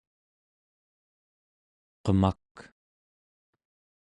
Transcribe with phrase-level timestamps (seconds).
[2.03, 2.53] qemak